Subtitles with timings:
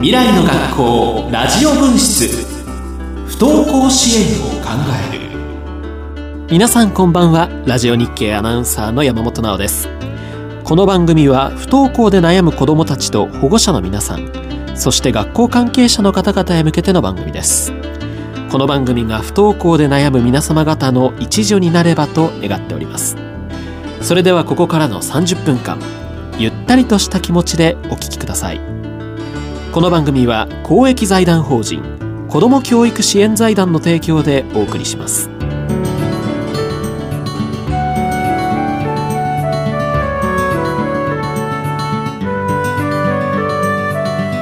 [0.00, 2.26] 未来の学校ラジオ分室。
[3.26, 4.70] 不登校支援を考
[5.12, 6.46] える。
[6.50, 7.50] 皆さんこんばんは。
[7.66, 9.90] ラジオ日経アナウンサーの山本直です。
[10.64, 14.32] この番組は不登校で悩む子どもたちと保護者の皆さん
[14.74, 17.70] そして学校関係者の方々へ向けての番組です。
[18.50, 23.18] この番組が不登校で悩む皆様方の一助になればと願っております。
[24.00, 25.78] それではここからの30分間
[26.38, 28.79] ゆったりとした気持ちでお聞きください。
[29.72, 31.80] この番組は公益財団法人
[32.28, 35.30] 子ども教育支援財団の提供でお送りします。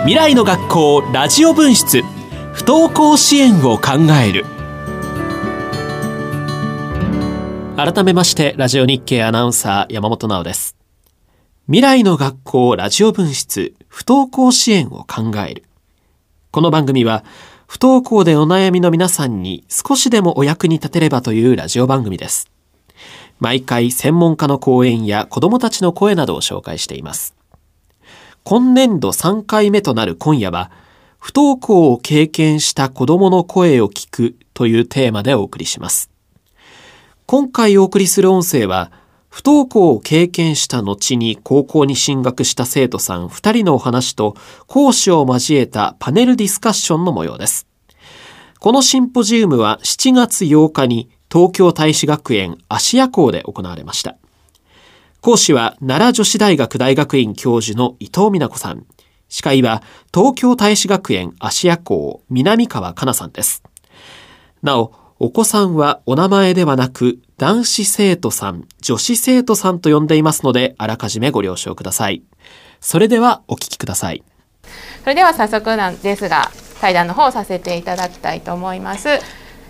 [0.05, 2.01] 未来の学校ラジオ分室
[2.55, 4.47] 不登校支援を考える。
[7.77, 10.78] 改めましてラジオ日経アナウンサー山本直です。
[11.71, 15.65] 未来の学校ラジオ分室不登校支援を考える。
[16.51, 17.27] この番組は
[17.67, 22.51] 不登校でお悩みの皆さんに少しでもお役に立てればというラジオ番組です。
[23.39, 27.35] 毎回専門家の講演や子どもたちの声などを紹介しています。
[28.45, 30.71] 今年度3回目となる今夜は
[31.19, 36.11] 不登校を経験した子どもの声を聞くというテーマでお送りします。
[37.27, 38.91] 今回お送りする音声は
[39.39, 44.35] 不登校を経験した後に高校に進学した生徒さん2人のお話と
[44.67, 47.69] 講師を交えたパネルディスカッションの模様です
[48.59, 54.19] このシンポジウムは7月8日に東京大使学園芦屋校で行われました
[55.21, 58.87] 講師は奈良女子大学大学院教授の伊藤美奈子さん。
[59.29, 59.83] 司会は
[60.15, 63.63] 東京大使学園芦屋校南川かなさんです。
[64.63, 72.23] なお、お子さんはお名前ではなく男子生徒さん、女子生徒さんと呼んでいますのであらかじめご了承ください。
[72.81, 74.23] それではお聞きください。
[75.03, 79.09] それでは早速なんですが対談の方をさせていただきたいと思います。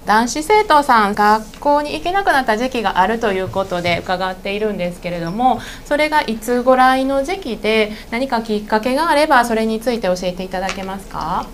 [0.05, 11.47] 男子生徒さん学校に行けなくなった時期があるということで伺っているんですけれどもそれがいつぐらいの時期で何かきっかけがあればそれについて教えていただけますか？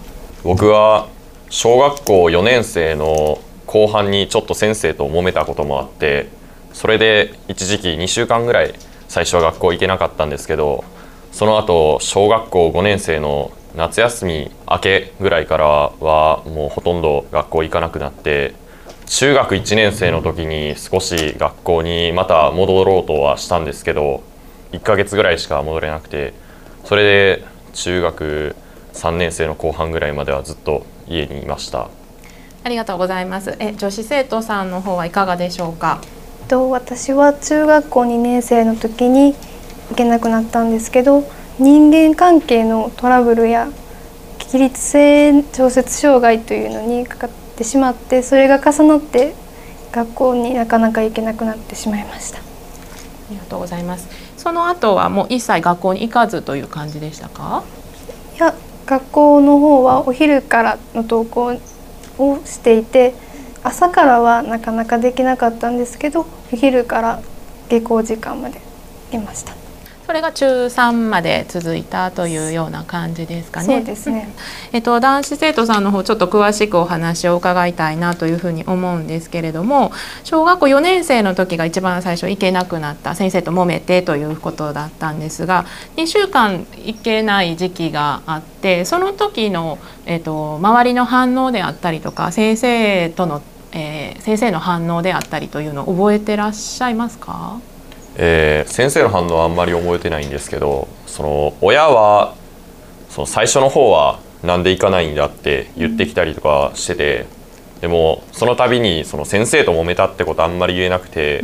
[0.42, 1.08] 僕は
[1.48, 3.38] 小学校4年生の
[3.74, 6.28] 後半にちょっと先生と揉めたこともあって
[6.72, 8.72] それで一時期2週間ぐらい
[9.08, 10.84] 最初は学校行けなかったんですけど
[11.32, 18.54] その後小学校5年生の夏休み明けぐらいからはもうほとんど学校行かなくなって
[19.06, 24.22] 中学1年生の時に少し学校にまた戻ろうとはしたんですけど
[24.70, 26.32] 1ヶ月ぐらいしか戻れなくて
[26.84, 28.54] それで中学
[28.92, 31.88] 3年生の後半ぐらいまではずっと家にいました。
[32.64, 33.56] ありがとうございます。
[33.58, 36.00] え女子生徒さんの方はいかがでしょうか？
[36.48, 39.34] と私は中学校2年生の時に
[39.90, 41.24] 行けなくなったんですけど
[41.58, 43.68] 人間関係のトラブルや
[44.38, 49.34] 起立性調節障害というのにかかってしまってそれが重なって
[49.92, 52.38] 学校になかなか行けなくなってしまいました。
[52.38, 52.42] あ
[53.30, 54.08] りがとうございます。
[54.38, 57.62] その後はもう一切学校に行かずという感じでしたか？
[58.36, 58.54] いや
[58.86, 61.54] 学校の方はお昼からの登校
[62.18, 63.14] をしていて
[63.62, 67.22] 朝からはなかなかできなかったんですけど昼から
[67.68, 68.60] 下校時間まで
[69.12, 69.63] いました。
[70.06, 73.66] それが中3まで続いたというような感じですかね。
[73.66, 74.28] そうですね。
[74.72, 85.64] えっと男子生徒さんの方ちょっと詳しくお話を伺いたいなというふうに思うんですけれども、小学校4年生の時が一番最初行けなくなった先生と揉めてということだったんですが、
[85.96, 93.40] 2週間行けない時期があって、その時のえっと周りの反応であったりとか先生との、
[93.72, 97.58] えー、先生の反応であったりというのを覚えてらっしゃいますか？
[98.16, 102.34] えー、先生の反応はあんまり覚えてないんですけどその親は
[103.10, 107.26] その最初の方はなんで行かないんだって言ってきたりとかしてて
[107.80, 111.42] でもその度にその先生と揉めたってことあんまり言えなくて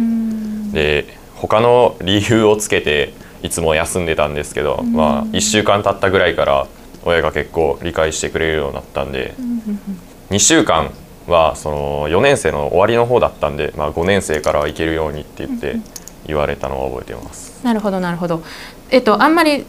[0.72, 6.66] で他の理由をつけていつも休んでたんですけどまあ1週間経ったぐらいから
[7.05, 9.34] 親が結構理解してくれるようになったんで
[10.31, 10.90] 2週間
[11.26, 15.76] はその4年生の終わりの方だったんで、まあ、5年生からは行けるようにって言って。
[16.26, 17.64] 言われたのを覚えています。
[17.64, 18.43] なるほどなるほど。
[18.90, 19.64] えっとあんまり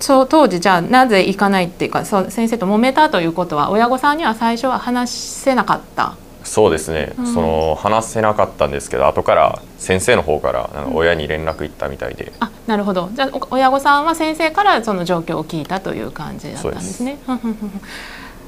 [0.00, 6.16] そう当時じゃあなぜ行かないっていうかそう先生と揉めたということは親御さんには最初は話せなかった？
[6.42, 13.08] そうですね、うん、その話せなかったんですけど後から先生の方から親に連絡行ったみたいで、うん、あなるほど。
[13.14, 17.18] じゃあ親御さんは先生からその状況を聞いたという感じだったんですね。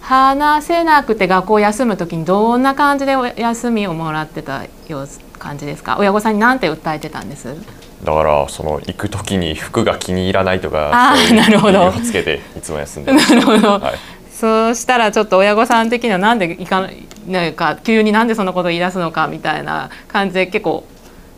[0.06, 5.96] 話せなくて学校を休む時にどんな感じで休みをもらってた様子感じですか？
[5.98, 7.56] 親御さんに何て訴えてたんです？
[8.04, 11.90] だからその行く時に服が気に入らないとかあなるほど。
[12.04, 13.84] つけていつも休んでました なるほど。
[13.84, 13.94] はい、
[14.32, 16.88] そうしたらちょっと親御さん的にはなんで行か
[17.26, 20.84] ないか急になんでそんなことを言い出すのかみたいな感じで結構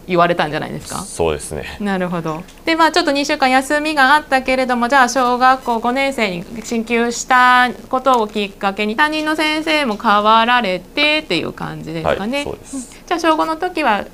[0.08, 0.98] 言われたんじゃないですか？
[1.02, 1.76] そうですね。
[1.80, 2.42] なるほど。
[2.64, 12.38] でまあちょっと2週間休みがあったけれどもじゃあ小学校5年生に進級したことをきっかけに担任の先生も変わられてっていう感じですかね。
[12.38, 12.98] はいそうです。
[13.06, 14.04] じゃあ小5の時は、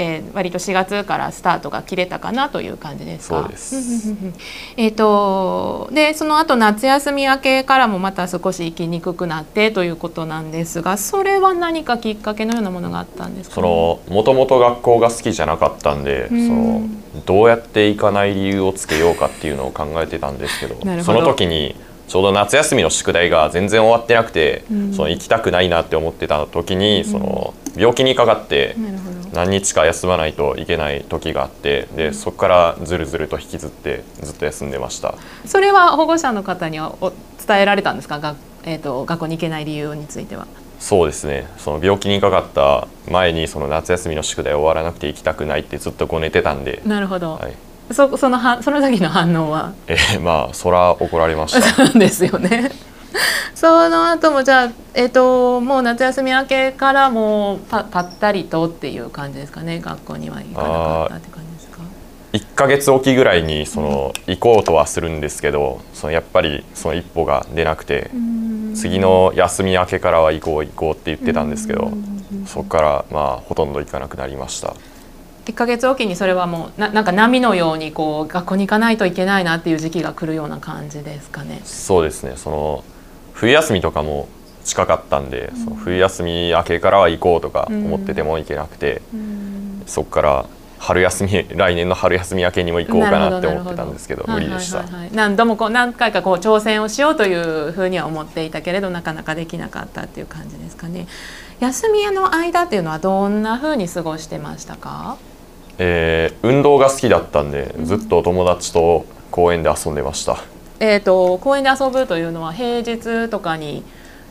[0.00, 3.40] えー、割と4月からスタートが切れたかなという感じですか？
[3.42, 4.14] そうです。
[4.78, 16.46] えっ、とでその後夏休み明けからもまた少し行きにくくなってということなんですがそれは何かきっかけのようなものがあったんですか、そのもともと学校が好きじゃなかったんで、うん。
[16.46, 16.82] その
[17.26, 21.74] どうやって行かない理由をつけようかっていうのを考えてたんですけどその時に
[22.06, 24.94] ちょうど夏休みの宿題が全然終わってなくて、うん。
[24.94, 35.14] その行きたくないなって思ってた時に、その病気にかかってなるほど何日か休まないといけない時があってでそこからずるずると引きずってずっと休んでました。
[35.46, 37.12] それは保護者の方にはお
[37.46, 38.18] 伝えられたんですか？
[38.20, 38.34] が、
[38.64, 40.46] えー、と学校に行けない理由については。
[40.78, 41.48] そうですね。
[41.58, 47.54] その病気にかかった前にその夏休みの宿題終わらなくて行きたくないってずっとこう寝てたんで、なるほど、はい。
[47.92, 49.72] そそのはその時の反応は？
[49.88, 51.86] えーまあそら怒られました。
[51.86, 52.70] そ うですよね。
[53.54, 61.82] その後もじゃあ、えっともう夏休み明けからもうパぱったりとっていう感じですかね学校には行かなかったって感じですか
[62.32, 68.10] ？1ヶ月おきぐらいにその行こうとはするんですけどそのやっぱりその一歩が出なくて
[68.74, 71.90] 次の休み明けからは行こう行こうって言ってたんですけど
[72.46, 74.74] そこからまあほとんど行かなくなりました。
[75.46, 81.62] 1ヶ月おきにそれはもうななんか波のようにこう学校に行かないといけないなっていう時期が来るような感じですかね？
[81.64, 82.34] そうですね。
[82.36, 82.84] その
[83.38, 84.26] 冬休みとかも
[84.64, 89.00] 近かったんで、その冬休み明けからは行こうとか思ってても行けなくて、
[89.86, 90.46] そこから
[90.78, 95.16] 春休み来年の春休み明けにも行こうかなって思ってたんですけど無理でした、はいはいはいはい。
[95.16, 101.06] 何度もこう何回かこう挑戦をしようというふうには思っていたけれどなかなかできなかったっていう感じですかね。
[101.60, 105.16] 休みの間っていうのはどんなふうに過ごしてましたか？
[105.78, 110.38] えー運動が好きだったんでずっとお友達と公園で遊んでました、
[110.80, 113.82] えー、と公園で遊ぶというのは平日とかに、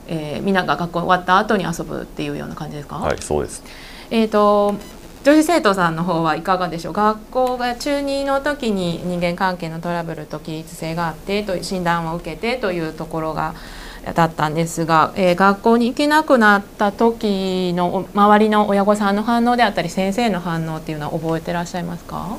[0.08, 2.96] えー、みんなが学校終わった後に遊ぶっていうような感じですか？
[2.98, 3.64] はいそうです。
[4.10, 4.76] えー、と
[5.24, 6.94] 女子生徒さんの方はいかがでしょう？
[6.94, 13.54] 学校が中2の時に人間関係のトラブルと起立性があってと診断を受けてというところが
[14.16, 22.38] だったんですが、えー学校に行けなくなった時のお周りの親御さんの反応であったり先生の反応っていうのは覚えてらっしゃいますか？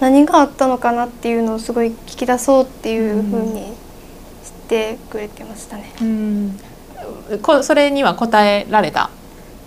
[0.00, 3.72] 何があったのかなっていうのをすごい聞き出そうっていうふうに
[4.44, 5.92] してくれてましたね。
[6.00, 6.58] うん。
[7.42, 9.10] こそれには答えられた？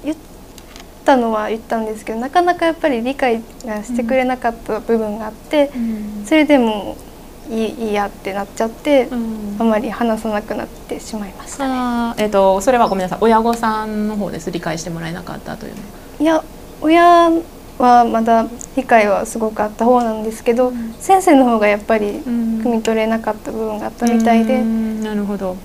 [0.04, 0.18] 言っ
[1.06, 5.72] たのは言ったんですけどなかなかやっぱり理解がしてくれなかった部分があって、
[6.26, 6.98] それでも
[7.50, 9.08] いいいいやってなっちゃって、
[9.58, 12.16] あまり話さなくなってしまいましたね。
[12.18, 13.20] えっ、とそれはごめんなさい。
[13.22, 15.88] 親御さんの方です理解してもらえなかったというのは。
[16.20, 16.44] いや
[16.82, 17.32] 親
[17.78, 25.02] はまだ理解はすごくあった方なんですけど、先生の方がやっぱり汲み取れなかった部分があったみたいで、うん。
[25.02, 25.56] なるほど。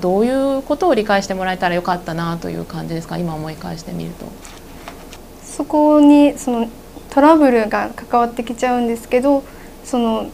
[0.00, 3.16] どういうことを理解してもらえたらよかったなという感じですか？
[3.16, 4.26] 今思い返してみると。
[5.42, 6.68] そこにその
[7.10, 9.44] トラブルが関わってきちゃうんですけど
[9.84, 10.28] その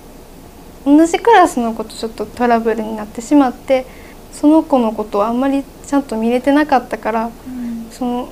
[0.86, 3.84] 同じクラスの子とちょっとトラブルになってしまって
[4.32, 7.30] その子のことをあんまりちゃんと見れてなかったから、
[7.90, 8.28] その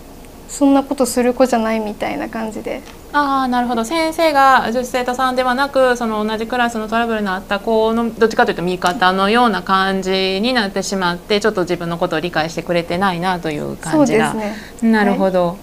[0.49, 14.57] そんなことする子じゃないみたいな感じでああなるほど先生が女子生徒さんではなくその同じクラスのトラブルのあった子のどっちかというと味方のような感じになってしまってちょっと自分のことを理解してくれてないなという感じがすね。
[14.83, 15.57] なるほど。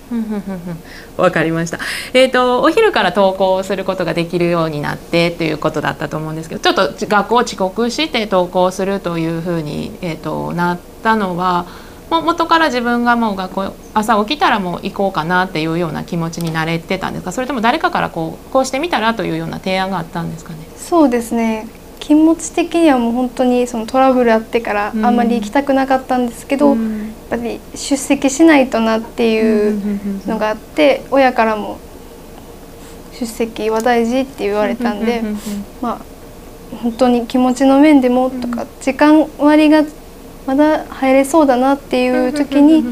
[1.17, 1.77] わかりました。
[2.13, 11.84] えっ、とお昼から登校することができるようになってということだったと思うんですけど、ちょっと学校を遅刻して登校するというふうにえっ、となったのは。
[12.15, 17.31] もう元から自分がもう学校朝起きたらもう行こうかなっていうような気持ちになれてたんですか？
[17.33, 20.59] それとも誰かからこうこうしてみたらというような提案があったんですかね？
[20.77, 21.67] そうですね。
[21.99, 26.77] 気持ち的にはもう本当にそのトラブルあってからあんまり行きたくなかったんですけど、やっ
[27.31, 31.79] ぱり出席しないとなっていうのがあって親からも
[33.13, 35.23] 出席は大事って言われたんで
[35.81, 39.83] まあ本当に気持ちの面でもとか時間割が
[40.45, 42.83] まだ入れそうだなっていう時に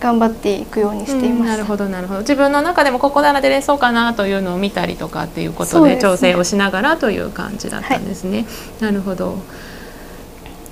[0.00, 1.40] 頑張っていくようにしています。
[1.40, 2.20] うんなるほどなるほど。
[2.20, 8.46] 自分の中でもここなら出れそうかなというのを見たりとかっていうことで調整をしながらという感じだったんですね。
[8.80, 9.38] なるほど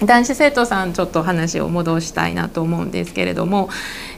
[0.02, 3.70] 男子生徒さんちょっと話を戻したいなと思うんですけれども、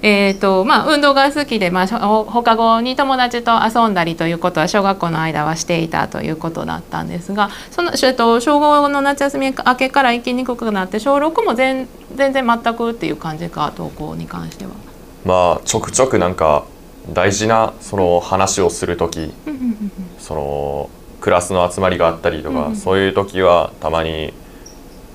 [0.02, 14.72] えーとまあ、運動が好きで、まあ、放課後に友達と遊んだりということは小学校の間はしていたということだったんですがその、えー、と小5の夏休み明けから行きにくくなって小6も全全然全くっていう感じか登校に関しては。
[15.24, 16.64] まあちょくちょくなんか
[17.12, 19.32] 大事なその話をする時
[20.18, 24.32] そのクラスの集まりがあったりとか、そういう時はたまに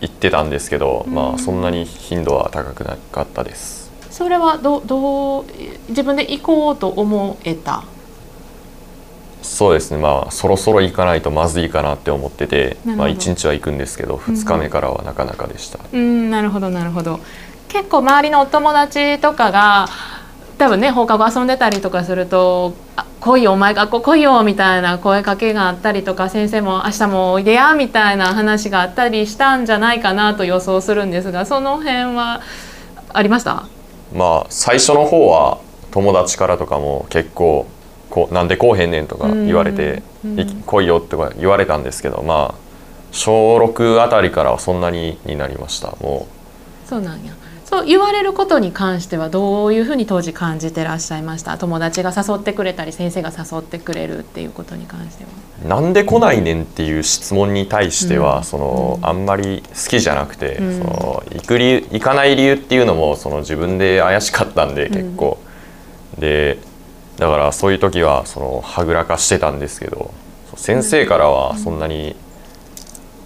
[0.04, 3.90] 行ってたんですけど、まあそんなに頻度は高くなかったです。
[4.12, 5.46] それはどどう
[5.90, 7.84] 自分で行こうと思えた？
[9.42, 9.98] そうですね。
[9.98, 15.80] まあそろそろ行かないとまずいかなって思っててまあ1日は行くんですけど2日目からはなかなかでした。
[15.94, 17.20] うん、うん、なるほどなるほど。
[17.70, 19.88] 結構周りのお友達とかが
[20.58, 22.74] 多分ね放課後遊んでたりとかすると
[23.20, 32.42] 「来いよお前学校来いよ」みたいな声かけがあったりとか先生も「明日もおいでや」みたいな話があったりしたんじゃないかなと予想するんですがその辺は
[33.14, 33.64] ありました
[34.14, 35.58] まあ最初の方は
[35.92, 37.68] 友達からとかも結構
[38.10, 40.04] こうなんで来うへんねんとか言われて
[40.66, 42.56] 「来いよ」とか言われたんですけどまあ
[43.12, 46.90] 小6あたりからはそんなにになりましたもう。
[46.90, 47.34] そうなんや
[47.74, 51.58] そう言われることに関してはどういうふうに当時感じてらっしゃいました？
[51.58, 55.32] 友達が誘ってくれたり先生が誘ってくれるっていうことに関しては。
[55.68, 65.40] なんで来ないねんっていう質問に対しては、うん、その、うん、あんまり好きじゃなくて、うん、その行く理由行かない理由っていうのもその自分で怪しかったんで結構、
[66.20, 66.60] で
[67.18, 70.14] だからそういう時はそのはぐらかしてたんですけど
[70.56, 72.16] 先生からはそんなに、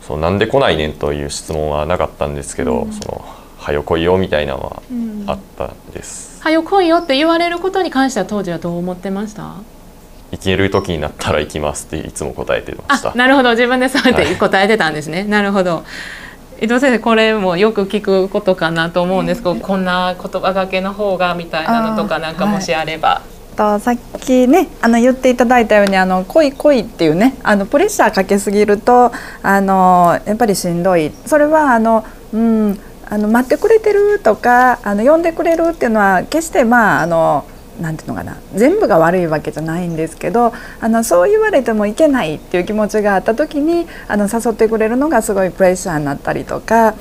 [0.03, 3.25] そのなんで来ないねんという質問はなかったんですけど、その
[3.67, 4.81] はよ来いよみたいなのは
[5.27, 9.55] あったです、うん、はよ来いよって言われることに関しては当時はどう思ってました
[10.31, 13.13] 行ける時になったら行きますっていつも答えてました。
[13.13, 13.51] なるほど。
[13.51, 15.83] 自分でそうやって答えてたんですね、はい、なるほど。
[16.61, 23.21] 伊藤先生これもよく聞くことかなと思うんですけど、こんな言葉がけの方がみたいなのとかなんかもしあれば。
[23.57, 31.11] とさっきねあの言っていただいたようにあの恋恋っていうねあのプレッシャーかけすぎるとあのやっぱりしんどい。
[31.25, 37.45] それはあのうんあの待ってくれてるとかあの呼んでくれるっていうのは決してまああの
[37.81, 46.95] なていうのかな全部が悪いわけじゃないんですけどあのそう言われてもいけないっていう気持ちがあった時にあの誘ってくれるのがすごいプレッシャーになったりとか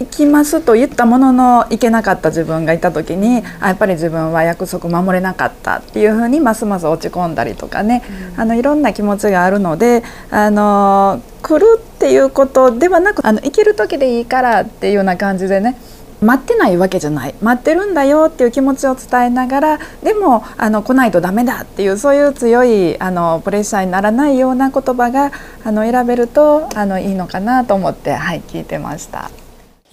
[0.00, 8.02] 行きますと言ったものの行けなかった自分がいた時にあやっぱり自分は約束守れなかったっていうふうにますます落ち込んだりとかね、
[8.34, 15.76] うん、あのいろんな気持ちがあるのであの来るっていうことではなくあの行ける時でいいからっていうような感じでね
[16.20, 17.34] 待ってないわけじゃない。
[17.42, 25.32] 待ってるんだよっていう気持ちを伝えながらでもあの来ないとダメだっていうそういう強いあのプレッシャーにならないような言葉が
[25.64, 29.43] あの選べるとあのいいのかなと思ってはい聞いてました。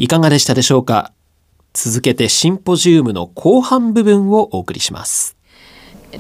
[0.01, 1.11] いかがでしたでしょうか？
[1.73, 5.37] 続けてシンポジウムの後半部分をお送りします。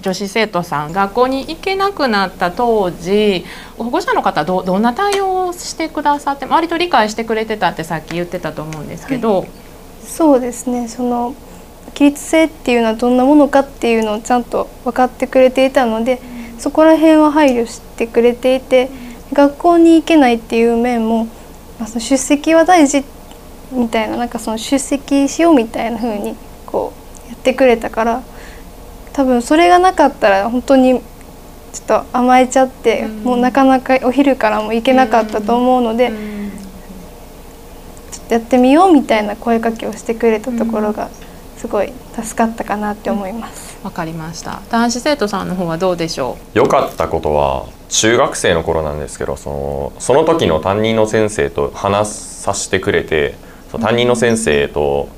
[0.03, 3.43] 女子生徒さん学校に行けなくなった当時
[3.79, 9.49] 保護者の方どどんな対応をしてくださって割と理解してくれてたってさっき言ってたと思うんですけど、はい、
[10.03, 10.87] そうですね。
[10.87, 11.33] その
[11.95, 16.21] 起立性っていうのはどんなものかっていうのをちゃんと分かってくれていたので
[16.59, 18.91] そこら辺は配慮してくれていて
[19.33, 21.25] 学校に行けないっていう面も、
[21.79, 23.20] まあ、その出席は大事って
[23.71, 26.35] みたいななんかその出席しようみたいな風に
[26.65, 26.93] こ
[27.27, 28.23] うやってくれたから
[29.13, 31.01] 多分それがなかったら本当に
[31.73, 36.51] ちょっと甘えちゃって、うん、もうなかなかお昼からも行けなかったと思うので、うん、
[38.11, 41.09] ちょっとやってみようみたいな声かけをしてくれたところが
[41.57, 43.79] すごい助かったかなって思います。
[43.83, 44.61] わ、かりました。
[44.69, 46.57] 男子生徒さんの方はどうでしょう？
[46.57, 53.35] 良かったことは中学生の頃なんですけど、そのその時の担任の先生と話させてくれて。
[53.79, 55.09] 担任の先生と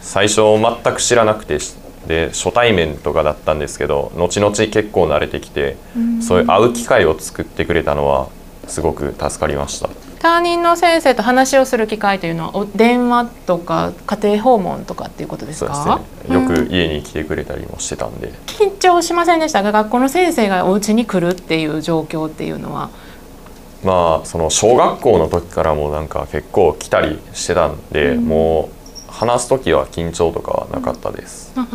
[0.00, 1.58] 最初全く知らなくて
[2.06, 5.76] で初対面とかだったんですけど後々結構慣れてきて、
[6.20, 8.28] そういう会う機会を作ってくれたのは
[8.66, 9.88] すごく助かりました。
[10.18, 16.00] 担任の先生と話をする機会というのは電話とか家庭訪問とかっていうことですか？
[16.28, 22.90] ね、よく家に来てくれたりもしてたんで、緊張しませんでしたが学校の先生がお家に来るっていう状況っていうのは
[23.84, 28.70] まあその小学校の時からもなんか結構来たりしてたんで、うん、も
[29.08, 31.66] う話す時は緊張とかはなかったです、うん、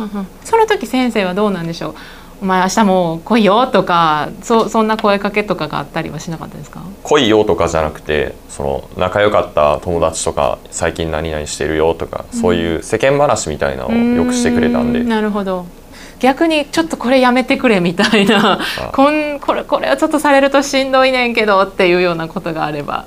[0.44, 1.94] その時先生はどうなんでしょう？
[2.40, 6.82] お前明日も来いよとかそそんな声かけとかがあったりはしなかったですか？
[7.02, 15.02] 来いよとかじゃなくてその仲良かった友達とか最近何々してるよとか、そういう世間話みたいなのをよくしてくれたんで。
[15.02, 15.66] なるほど
[16.20, 18.58] 逆にちょっとこれやめてくれみたいな
[18.92, 23.06] こんこれこれはちょっとされるとしんどいねんけどっていうようなことがあれば。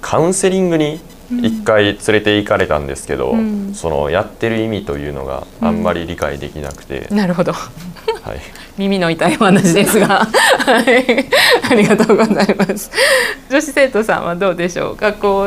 [0.00, 1.00] カウンセリングに
[1.30, 3.74] 一回連れて行かれたんですけど、うん。
[3.74, 7.52] そのやってる意味というのがあんまり理解できなくて、なるほど。
[7.52, 8.40] はい、
[8.76, 11.28] 耳の痛いお話ですが、はい、
[11.70, 12.90] ありがとうございます。
[13.48, 14.96] 女子生徒さんはどうでしょう？
[14.96, 15.46] 学校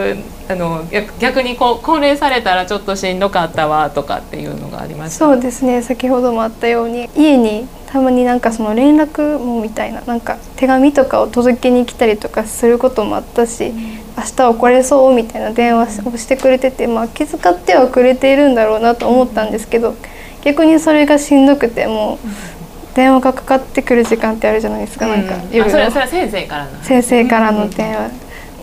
[0.50, 5.26] あの逆逆にこう高齢されたらちょっとしんどかったわとかっていうのがありました？
[5.26, 5.82] そうですね。
[5.82, 13.74] 先ほどもあったように家にたまになんかその連絡網みたいななんか手紙とかを届けに来たりとかすることもあったし、
[14.18, 19.96] 明日は来れそうみたいな電話をしてくれてて、まあ、気遣ってはくれているんだろうなと思ったんですけど
[20.44, 25.72] 逆にそれがしんどくてもう電話がかかってくる時間ってあるじゃないですか、なんかあ夜の。
[25.72, 26.84] それそれは先生からの。
[26.84, 28.12] 先生からの電話、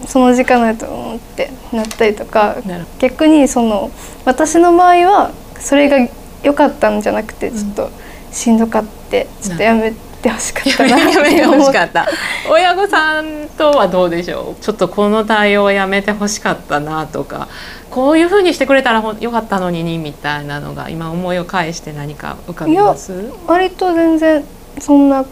[0.07, 2.57] その時間だと思ってなったりとか
[2.99, 3.91] 逆にその
[4.25, 5.99] 私の場合はそれが
[6.43, 7.91] 良かったんじゃなくてちょっと
[8.31, 12.07] しんどかってちょっとやめてほしかったなって思っしかった。
[12.51, 14.63] 親御さんとはどうでしょう？
[14.63, 17.49] ちょっとこの対応はやめてほしかったなとか、
[17.91, 23.13] こういうふうにしてくれたらよかったのにみたいなのが今思いを返して何か浮かびます？
[23.47, 24.45] 割と全然
[24.79, 25.25] そんな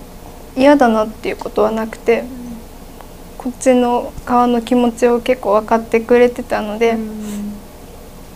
[0.57, 2.25] 嫌だなっていうことはなくて
[3.37, 6.97] こっちの側の気持ちを結構分かってくれてたので、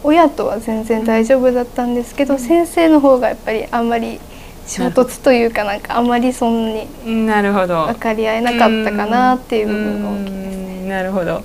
[0.04, 4.20] 親とは全然大丈夫だったんですけど、先生の方がやっぱりあんまり
[4.66, 7.86] 衝突というかなんかあんまりそんなになるほど。
[7.86, 10.56] 分かり合えなかったかなっていう部分が大きいです。
[10.56, 11.42] うんなるほど。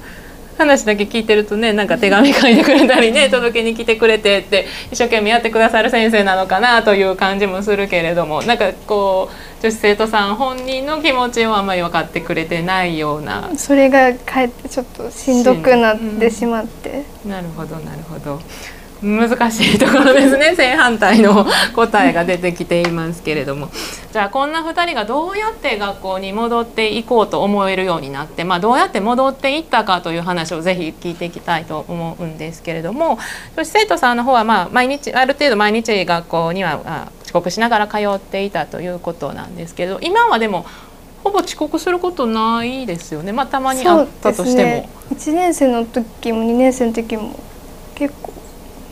[0.57, 13.49] 話だけ聞いてるとねなんか手紙書いてくれたりね 届けに来てくれてって一生懸命やってくださる先生なのかなという感じもするけれどもなんかこう女子生徒さん本人の気持ちをあんまり分かってくれてないような。
[13.55, 18.39] それがかえってちょっとしんどくなってしまって、なるほどなるほど
[19.01, 20.55] 難しいところですね。
[20.55, 23.69] 正反対の答えが出てきていますけれども。
[24.11, 33.19] じゃあこんな2人がどうやって学校に戻っていこうと思えるようになって、まあ、どうやって戻っていったかという話をぜひ聞いていきたいと思うんですけれども。
[33.55, 40.65] 女子生徒さんの方はまあ毎日ある程度毎日学校には遅刻しながら通っていたということなんですけど今はでも
[41.23, 44.69] ほぼ遅刻することないですよね、まあ、たまにあったとしても。
[44.69, 44.89] ね。
[45.13, 47.37] 1年生の時も2年生の時も
[47.95, 48.33] 結構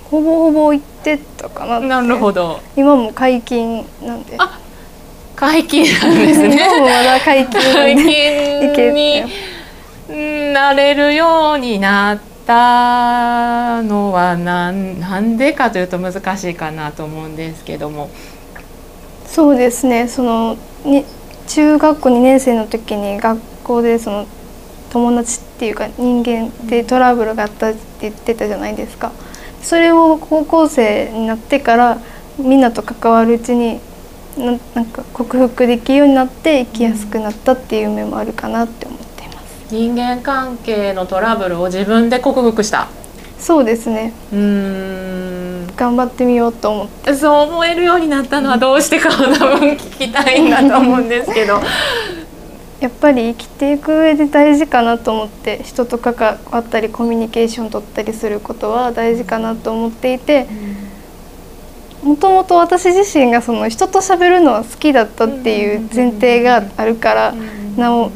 [0.09, 1.87] ほぼほぼ行ってたかなって。
[1.87, 2.59] なるほど。
[2.75, 4.35] 今も解禁なんで。
[4.37, 4.59] あ
[5.35, 6.55] 解禁なんですね。
[6.65, 9.23] 今もまだ解禁なん解で禁に
[10.09, 18.09] うんなれるようになったのはなんなんでかというと難しいかなと思うんですけども。
[19.27, 20.07] そうですね。
[20.07, 21.03] そのに
[21.47, 24.25] 中学校2年生の時に学校でその
[24.91, 29.11] 友達っていうか人間でトラブルがあったって言ってたじゃないですか
[29.65, 31.97] それを高校生になってから
[32.37, 33.79] みんなと関わるうちに
[34.37, 42.87] ななんか克服できるようになって生きやすくなったっていう面もあるかなって思っています人間関係のトラブルを自分で克服した。
[43.39, 51.59] そうですねうーん頑張ってみようと思ってそう思えるようになったのはどうしてかを多分聞きたいんだと思うんですけど。
[52.79, 60.47] やっぱり生きていく上で大事かなと思って人と関わったりコミュニケーション取ったりすることは大事かなと思っていて
[62.03, 67.33] もともと私自身がその人と喋るのは好きだったっていう前提があるから
[67.77, 68.11] なお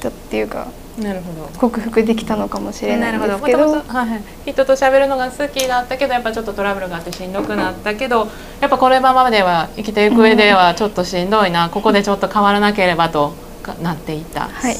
[0.00, 1.48] だっていうかなるほど。
[1.58, 3.82] 克服できたのかもしれないんですけなるほど。
[3.82, 4.22] どはいはい。
[4.44, 8.28] 人と喋るのが好きだったけどやっぱちょっとトラブルがあってしんどくなったけど
[8.60, 13.51] やっぱこれままでは生きていく上ではちょっとしんどいな、ここでちょっと変わらなければとか
[13.82, 14.76] なっていた、はい。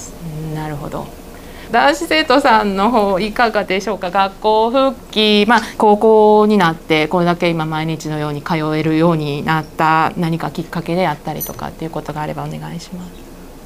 [0.46, 1.06] うんなるほど。
[1.70, 4.10] 男子生徒さんの方いかがでしょうか？
[4.10, 13.02] 学校復帰、まあ、高校になってこれだけ今毎日のように通えるようになった何かきっかけであったりとかっていうことがあればお願いしま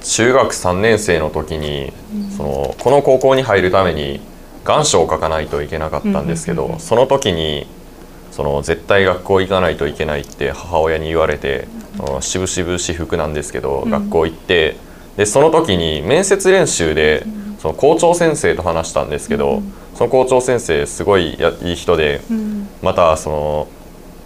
[0.02, 0.14] す。
[0.14, 1.92] 中学3年生の時に
[2.36, 4.20] そのこの高校に入るために
[4.64, 7.66] 願書を書かないといけなかったんですけど、その時に
[8.30, 14.76] その絶対学校行かないといけないって母親に言われて、そのしぶしぶ私服なんですけど、学校行って
[15.16, 17.24] でその時に面接練習で
[17.58, 19.62] その校長先生と話したんですけど、
[19.94, 22.20] その校長先生すごいやいい人で、
[22.82, 23.68] またその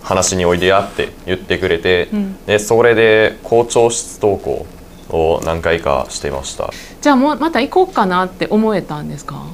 [0.03, 2.09] 話においでやって言ってくれて、
[2.47, 4.67] でそれで校長室登校
[5.11, 6.71] を何回かしてました。
[7.01, 9.47] じゃあもうまた行こうかなって思えたんですか？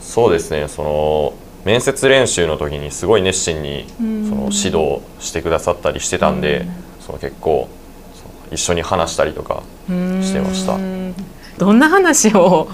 [0.00, 6.66] そうですねその面接練習の時にすごい熱心にその指導してくださったりしてたんで、
[7.00, 7.68] その結構
[8.50, 10.74] 一緒に話したりとかしてました。
[10.74, 11.14] うん。
[11.58, 12.68] どんな話を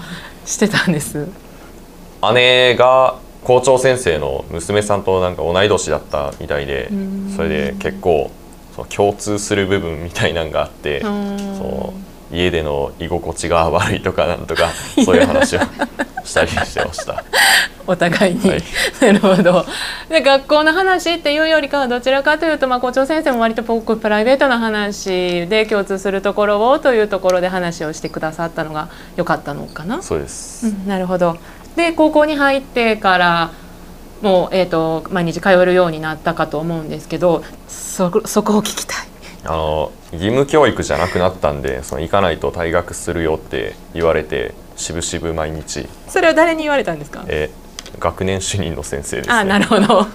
[0.45, 1.27] してたんです？
[2.33, 6.89] 姉が校長先生の娘さんとなんか同い年だったみたいで
[7.35, 8.31] それで結構
[8.75, 11.93] その共通する部分みたいなのがあってその
[12.31, 14.69] 家での居心地が悪いとかなんとか
[15.05, 15.59] そういう話を
[16.25, 17.23] したりしてました。
[17.87, 18.63] お互いに、はい。
[19.01, 19.65] なるほど。
[20.09, 30.01] で学校の話っていうよりかはどちらかというと、まあ、校長先生も割とこうプライベートな話で共通するところをというところで話をしてくださったのが良かったのかな。
[30.01, 31.37] そうです、うん、なるほど。
[31.75, 33.51] で高校に入ってから
[34.21, 39.07] もう、えー、と毎日通えるようになったかと思うんですけどそそこを聞きたい。
[39.45, 47.23] あの義務教育じゃなくなったんでその行かないと退学するよって言われてしぶしぶ毎日、それは誰に言われたんですか？
[47.27, 47.49] え
[47.99, 49.33] 学年主任の先生ですね。
[49.33, 50.07] あなるほど。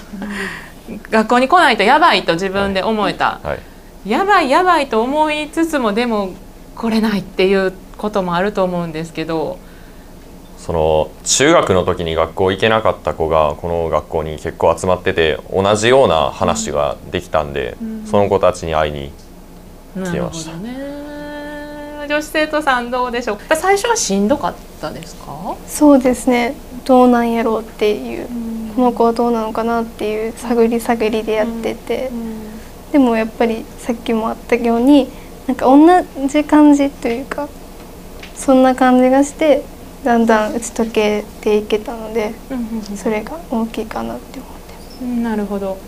[1.10, 3.56] 学校に来ないとやばいと自分で思えた、は
[4.04, 6.30] い、やばいやばいと思いつつもでも
[6.76, 9.58] 来れないっていうこともあると思うんですけど。
[10.58, 19.10] その中学の時に学校行けなかった子がこの学校に結構集まってて同じような話ができたんで、その子たちに会いに
[19.96, 20.52] な来ました。
[20.52, 23.38] るほどね女子生徒さんどうでしょう。
[23.56, 25.56] 最初はしんどかったですか？
[25.66, 28.26] そうですねどうなんやろうっていう、
[28.74, 32.10] この子はどうなのかなっていう探り探りでやってて、
[32.90, 35.08] でもやっぱりさっきもあったように
[35.46, 37.48] なんか同じ感じというか
[38.34, 39.64] そんな感じがして
[40.04, 42.34] だんだん打ち解けていけたので
[42.96, 45.04] それが大きいかなって思ってます。
[45.22, 45.78] なるほど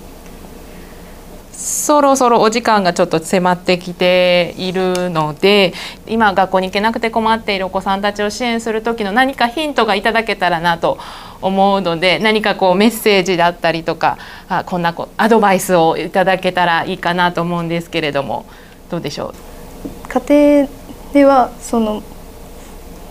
[1.57, 5.73] そろそろお時間がちょっと迫ってきているので
[6.07, 10.99] 今学校に行けなくて困っているお子さんたちを支援する時の何かヒントがいただけたらなと
[11.41, 18.47] 思うので何かこうメッセージだったりとかあこんなこアドバイスをいただけたらいいかなと思うんですけれども
[18.91, 20.09] どうでしょう？
[20.09, 20.69] 家庭
[21.13, 22.03] ではその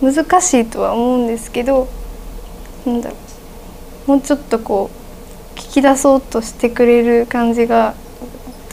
[0.02, 1.88] 難しいとは思うんですけど
[2.84, 3.16] なんだろ
[4.06, 4.10] う。
[4.10, 4.90] もうちょっとこ
[5.54, 7.94] う聞き出そうとしてくれる感じが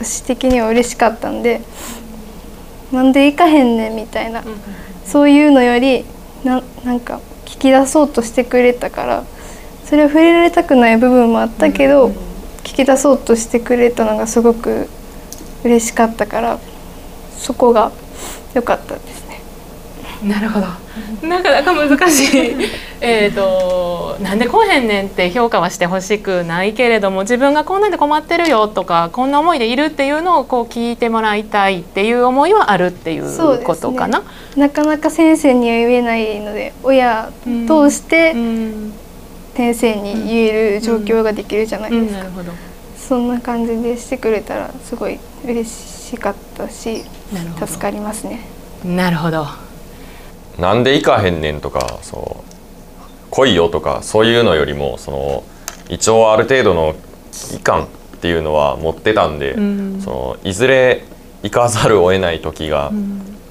[0.04, 1.62] 私的には嬉しかったんで
[2.92, 4.44] なんで行かへんねんみたいな、
[5.06, 6.04] そういうのより
[6.44, 9.24] ななんか聞き出そうとしてくれたから
[9.86, 12.10] それは触れられたくない部分もあったけど、
[12.64, 14.88] 聞き出そうとしてくれたのがすごく
[15.64, 16.60] 嬉しかったから
[17.38, 17.92] そこが
[18.54, 19.31] 良かったですね。
[20.24, 20.68] なるほど。
[21.28, 22.56] なかなか難しい。
[23.02, 34.24] えっと、なんで来へんねんって評価はしてほしくないけれども、自分がこんなんで困ってるよとか、こんな思いでいるっていうのをこう聞いてもらいたいっていう思いはあるっていうことかな。
[34.56, 37.30] なかなか先生には言えないので親
[37.68, 38.94] 通してうん、
[39.56, 42.52] 先生に言える状況ができるじゃないですか、なるほど。
[43.12, 47.04] そんな感じでしてくれたらすごい嬉しかったし
[47.60, 48.40] 助かりますね
[48.86, 49.71] なるほど。
[50.60, 52.52] なんで行かへんねんとかそう。
[53.32, 55.44] 来いよとかそういうのよりもその
[55.90, 56.96] 一応ある程度の
[57.32, 57.88] 危機感っ
[58.20, 60.02] ていうのは持ってたんで、ん。
[60.02, 61.04] そのいずれ
[61.44, 62.92] 行かざるを得ない時が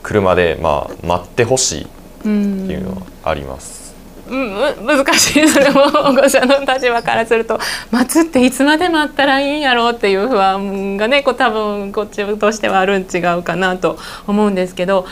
[0.02, 1.86] 来るまで、まあ、待ってほしいっ
[2.22, 3.80] ていうのはあります。
[4.28, 4.54] うん、
[4.86, 5.48] む難しい。
[5.48, 7.58] それも保護者の立場からすると
[7.90, 15.06] 待つっていつまで待ったらいいんやろうっていう不安がねこう多分こっちとしてはあるん違うかなと思うんですけど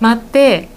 [0.00, 0.68] 待って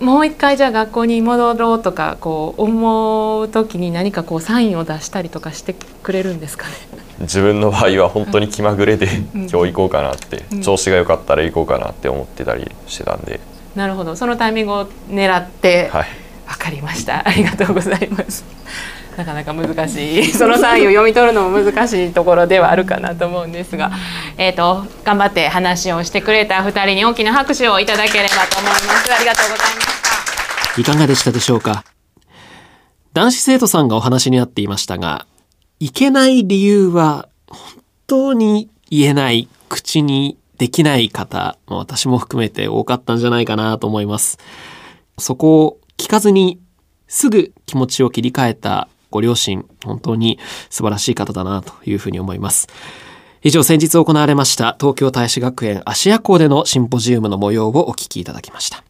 [0.00, 6.74] もう一回じゃあ学校に戻ろうとかこう思う時に何かこうサインを出したりとかしてくれるんですかね？
[7.20, 10.62] 自分の場合は本当に気まぐれで、今日行こうかなって、うん。
[10.62, 13.38] 調子が良かったら行こうかなって思ってたりしてたんで、
[13.76, 14.16] なるほど。
[14.16, 15.88] そのタイミングを狙って。
[15.92, 16.06] はい、
[16.46, 17.26] わかりました。
[17.26, 18.44] ありがとうございます。
[19.16, 20.26] なかなか難しい。
[20.32, 23.92] そのサインを読み取るのも難しいところではあるかなと思うんですが、
[24.38, 29.12] えっ、と頑張って話をしてくれた二人に大きな拍手をいただければと思います。
[29.14, 30.80] ありがとうございました。
[30.80, 31.84] いかがでしたでしょうか？
[33.12, 35.26] 男子生徒さんがお話になっていましたが、
[35.78, 37.60] いけない理由は本
[38.08, 44.38] 当に言えない、口にできない方、私も含めて多かったんじゃないかなと思います。
[45.18, 46.58] そこを聞かずに
[47.06, 52.66] すぐ気持ちを切り替えたご両親、本当に素晴らしい方だなというふうに思います。
[53.42, 58.82] 以上先日行われました東京大使学園芦屋校でのシンポジウムの模様をお聞きいただきました。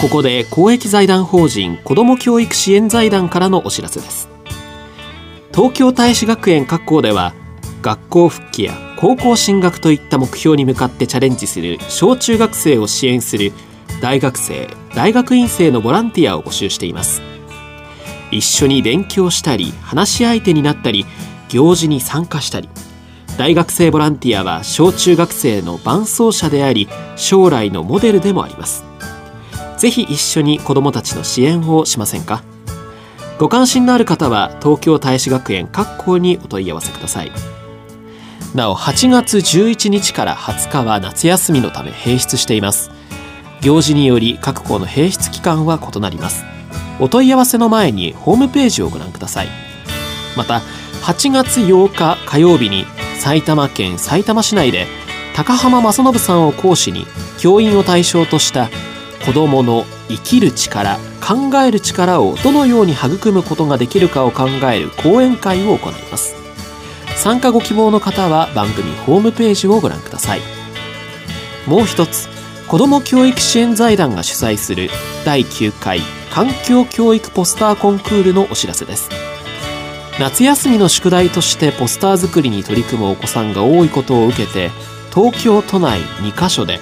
[0.00, 4.28] ここで公益財団法人子ども教育支援財団からのお知らせです。
[5.54, 7.32] 東京大使学園各校では
[7.80, 13.52] 学校復帰や高校進学といった目標に向かってチャレンジする小中学生を支援する
[14.02, 17.22] 大学生大学院生のボランティアを募集しています。
[18.30, 21.06] 一緒に勉強したり話し相手になったり
[21.48, 22.68] 行事に参加したり
[23.38, 28.85] 大学生ボランティアは小中学生の伴走者であり将来のモデルでもあります。
[29.76, 32.42] ぜひ一緒に子どもたちの支援をしませんか？
[33.38, 37.32] ご関心のある方は東京大使学園各校にお問い合わせください。
[38.54, 42.90] なお8月11日から20日は夏休みのため閉室しています。
[43.60, 46.44] 行事により各校の閉室期間は異なります。
[46.98, 49.48] お問い合わせの前にホームページをご覧ください。
[50.36, 50.62] また
[51.02, 52.86] 8月8日火曜日に
[53.18, 54.86] 埼玉県埼玉市内で
[55.34, 57.06] 高浜正信さんを講師に
[57.38, 58.70] 教員を対象とした
[59.24, 66.36] 子どもの生きる力考える力をどのように育むことができるかを考える講演会を行います。
[67.16, 70.40] 参加ご希望の方は番組ホームページをご覧ください。
[71.66, 72.28] もう一つ
[72.68, 74.90] 子ども教育支援財団が主催する
[75.24, 76.00] 第9回
[76.30, 79.08] 環境教育ポスターコンクールのお知らせです。
[80.18, 84.70] 夏休みの宿題としてポスター作りに取り組むお子さんが多いことを受けて
[85.14, 86.80] 東京都内2カ所で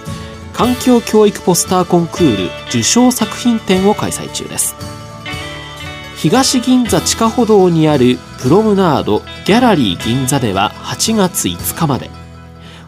[0.55, 4.77] 環境教育ポスターコンクール受賞作品展を開催中です。
[6.17, 12.09] 東銀座地下歩道にあるプロムナードギャラリー銀座では8月5日まで。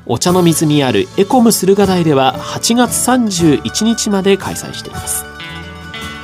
[0.06, 5.24] お茶の水にあるエコム駿河台では8月31日まで開催しています。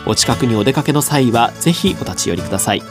[0.07, 2.83] お近くにお出かけの際はぜひお立ち寄りください。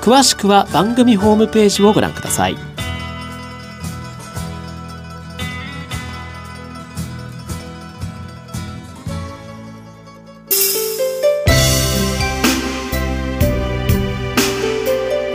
[0.00, 2.75] 詳しくは番組ホームページをご覧ください。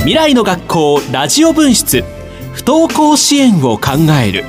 [0.02, 2.04] 未来の学校ラジオ分室。
[2.54, 4.44] 不登校支援を考える。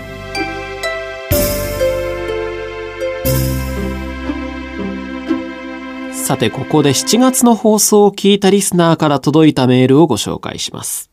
[6.15, 11.11] さてここで7月の放送を聞いたリスナーから届いたメールをご紹介します。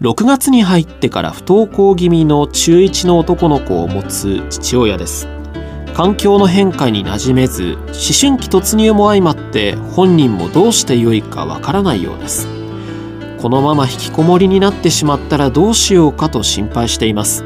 [0.00, 5.26] 6月に入ってから不登校気味の中1の男の子を持つ父親です。
[5.92, 12.59] 環境の変化に馴染めず思春期突入も相まって本人もどうしてよいかわからないようです。
[13.40, 17.42] このまま引きこもりになってしまったらどうしようかと心配しています。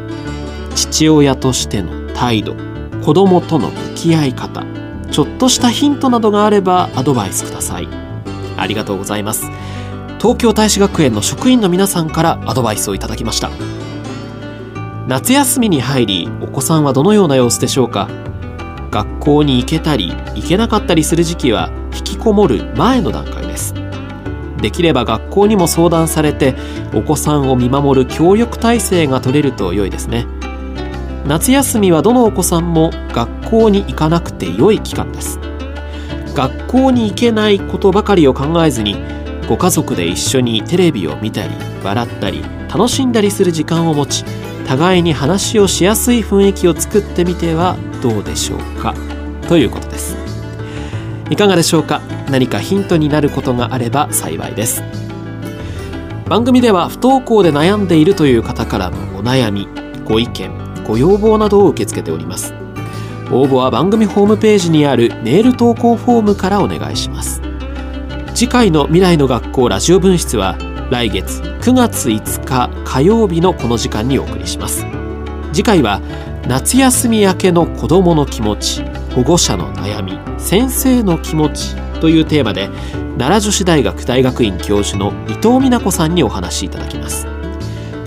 [0.74, 2.56] 父親としての態度
[3.04, 4.64] 子供との向き合い方
[5.12, 7.88] ちょっとしたヒントなどがあればアドバイスください。
[8.56, 9.48] ありがとうございます。
[10.18, 13.50] 東京大使学園の職員の皆さんからアドバイスをいただきました。
[15.06, 18.08] 夏休みに入りお子さんはどのような様子でしょうか？
[18.90, 23.74] 学校に行けたり行けなかったりする時期は引きこもる前の段階です。
[24.64, 26.54] できれば学校にも相談されて
[26.94, 30.26] お子さんを見守る協力体制が取れると良いですね。
[31.26, 35.38] 夏休みはどのお子さんも学校に行かなくて良い期間です。
[36.34, 38.96] 学校に行けないことばかりを考えずに
[39.50, 41.50] ご家族で一緒にテレビを見たり
[41.84, 44.24] 笑ったり楽しんだりする時間を持ち
[44.66, 48.94] 互いに話をしやすい雰囲気を作ってみてはどうでしょうか。
[49.46, 50.16] ということです。
[51.28, 52.13] いかがでしょうか。
[52.30, 54.82] 何かヒントになることがあれば幸いです。
[56.28, 59.68] 番組では不登校で悩んでいるという方からのお悩み
[60.04, 60.50] ご意見
[60.86, 62.54] ご要望などを受け付けております。
[63.30, 67.40] 応募は番組ホームページにあるメール投稿フォームからお願いします。
[68.34, 70.58] 次回の未来の学校ラジオ分室は
[70.90, 74.86] 来月9月5日火曜日のこの時間にお送りします。
[75.52, 76.00] 次回は
[76.46, 78.84] 夏休み明けの子どもの気持ち
[79.14, 82.68] 保護者の悩み先生の気持ちというテーマで
[83.16, 87.26] 奈良女子大学大学院教授の伊藤美奈子さんにお話しいただきます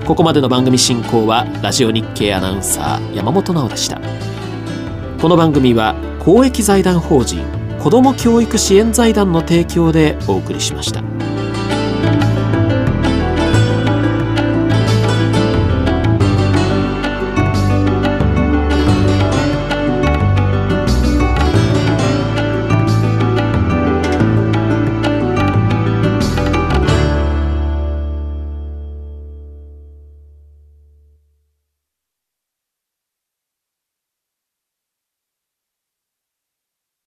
[0.05, 3.99] ここまでの番組進行はラジオ日経アナウンサー山本直でした
[5.19, 7.43] この番組は公益財団法人
[7.79, 11.01] 子ども教育支援財団の提供でお送りしました。